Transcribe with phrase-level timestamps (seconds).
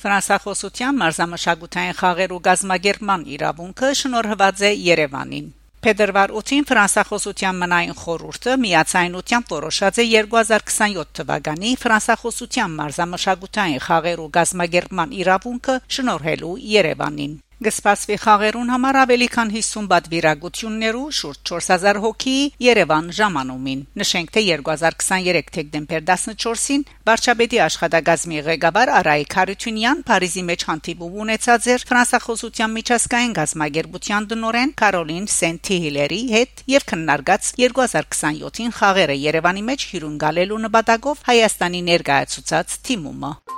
[0.00, 5.50] Ֆրանսախոսության մարզամշակութային խաղեր ու գազագերման իրավունքը շնորհված է Երևանին
[5.84, 15.14] Փետրվար 8-ին Ֆրանսախոսության մնային խորհուրդը միացայնությամբ որոշած է 2027 թվականի Ֆրանսախոսության մարզամշակութային խաղեր ու գազագերման
[15.20, 23.10] իրավունքը շնորհելու Երևանին Գսպասվի խաղերուն համար ավելի քան 50 բադ վիրագություններու շուրջ 4000 հոգի Երևան
[23.18, 31.68] ժամանումին նշենք թե 2023 դեկտեմբեր 14-ին Վարչապետի աշխատակազմի ղեկավար Արայիկ Խարությունյան Փարիզի մեջ հանդիպում ունեցած
[31.76, 40.64] էր ֆրանսախոսության միջազգային գազագերբության դնորեն Կարոլին Սենթիհիլերի հետ եւ քննարկած 2027-ին խաղերը Երևանի մեջ հյուրընկալելու
[40.64, 43.49] նպատակով Հայաստանի ներկայացուցած թիմումը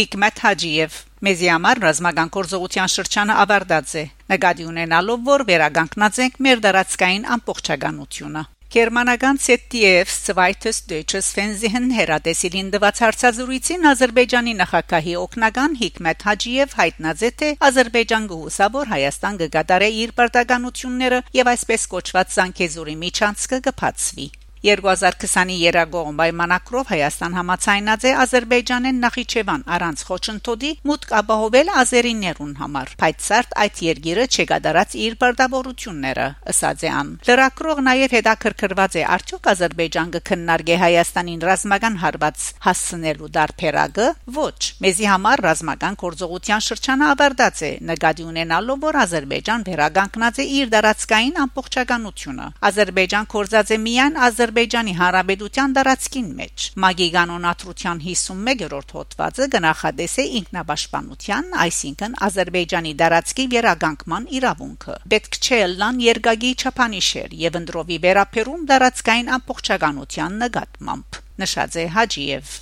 [0.00, 0.94] Հիկմետ Հաջիև
[1.26, 8.44] Մեզի համար ռազմական կորզողության շրջանը ավարտած է նկատի ունենալով որ վերագանքնած ենք մեր դարածքային ամբողջականությունը
[8.70, 17.32] Գերմանական ZDF Zweites Deutsches Fernsehen հերատեսիլին դված հարցազրույցին Ադրբեջանի նախագահի օկնական Հիկմետ Հաջիև հայտնած է
[17.42, 26.18] թե Ադրբեջան գուսավոր Հայաստան կգադարե իր պարտականությունները եւ այսպես կոչված Զանգեզուրի միջանցքը կփածվի 2020-ի երագողմ
[26.20, 33.28] պայմանակրով Հայաստան համացայնած է Ադրբեջանեն Նախիջևան առանց խոչընդոտի մուտք ապահովել ազերիներուն համար բայց
[33.64, 40.76] այդ երկիրը չգադարած իր բարդավորությունները ըսած է ան լրակրող նաև հետաքրքրված է արդյոք Ադրբեջան կքննարկե
[40.84, 48.84] Հայաստանին ռազմական հարված հասցնելու դարբերակը ոչ մեզի համար ռազմական կորձողության շրջանը ավարտած է նկատի ունենալով
[48.84, 56.30] որ Ադրբեջան վերագանքնած է իր դարածքային ամբողջականությունը Ադրբեջան կորձած է միայն Ադրբեջան Ադրբեջանի Հանրապետության դարածքին
[56.38, 65.60] մեջ։ Մագի կանոնատրության 51-րդ հոդվածը գնահատես է ինքնապաշտպանության, այսինքն Ադրբեջանի դարածքի վերագանքման իրավունքը։ Պետք չէ
[65.78, 72.56] լան երկագի չափանիշեր եւ ընդրովի վերապերում դարածքային ամբողջականության նկատմամբ նշած է Հաջիև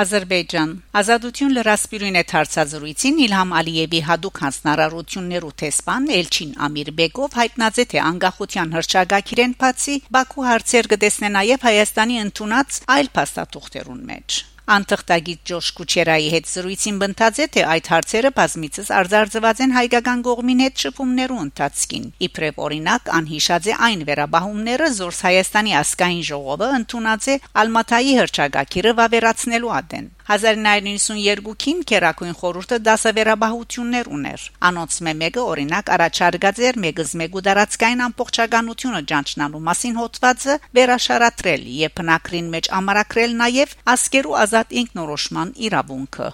[0.00, 8.00] Ադրբեջան Ազատություն լրասպիրույն է հարցազրույցին Իլհամ Ալիևի հadoop հանձնարարություններու տեսփան Էլչին Ամիրբեկով հայտնած է թե
[8.10, 14.40] անկախության հրճագակիրեն բացի Բաքու հարցեր կտեսնե նաև Հայաստանի ընդունած այլ փաստաթուղթերուն մեջ
[14.74, 20.62] Անտղտագիտ Ջոշ Կուչերայի հետ զրույցին բնդած է թե այդ հարցերը բազմիցս արձարծված են հայկական կողմին
[20.64, 27.36] հետ շփումներու ընթացքին։ Իբրև օրինակ անհիշած է այն վերաբահումները, զորս Հայաստանի ասկային ժողովը ընդունած է
[27.64, 37.42] Ալմատայի հրճագակիրը վավերացնելու ադեն։ 1992-ին Կերակույն խորհուրդը դասավերաբահություններ ուներ։ Անոնց մեկը օրինակ առաջարկած էր մեգզմեգու
[37.46, 46.30] դարածքային ամբողջականությունը ճանչնալու մասին հոդվածը վերաշարատրել եւ բնակրին մեջ ամարակրել նաեւ ասկերու ազատ ինքնորոշման իրավունքը։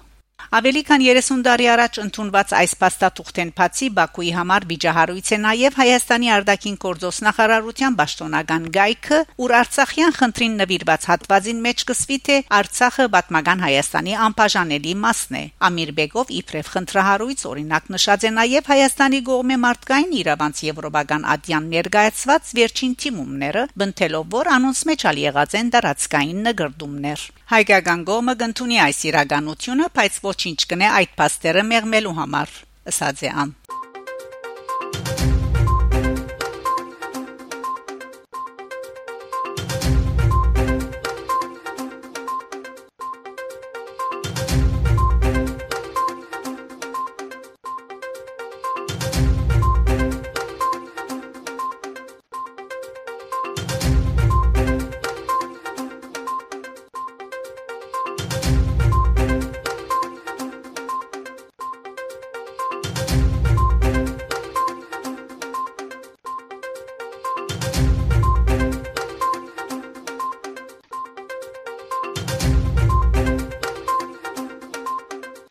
[0.55, 6.29] Ավելի քան 30 տարի առաջ ընդունված այս փաստաթուղթեն բացի Բաքուի համար վիճահարույց է նաև Հայաստանի
[6.37, 13.65] արտաքին գործոս նախարարության պաշտոնական գայքը, ուր Արցախյան խնդրին նվիրված հատվածին մեջ կսվի թե Արցախը պատմական
[13.67, 20.15] Հայաստանի անբաժանելի մասն է։ Ամիր Բեգով իբրև խնդրահարույց օրինակ նշած է նաև Հայաստանի գողմե մարդկային
[20.23, 27.27] իրավանց եվրոպական ադյան ներկայացված վերջին թիմումները, բնթելով որ անոնց մեջ ալ եղած են դարածքային նգրդումներ։
[27.47, 32.51] Հայկական գոմը կընդունի այս իրականությունը, բայց ոչինչ կնե այդ փաստերը մեղմելու համար,
[32.93, 33.55] ըսած է ան։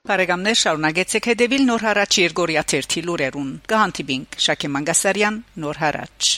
[0.05, 6.35] Բարեկամներ շարունակեցեք հետևել Նոր հարաճ Երգորիա 1 թերթի լուրերուն։ Կհանդիպինք Շակե Մանգասարյան Նոր հարաճ